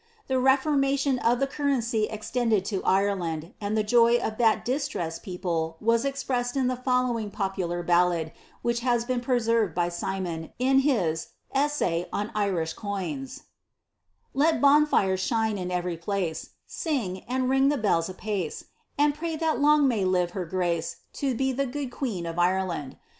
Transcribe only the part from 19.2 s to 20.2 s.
tliat long may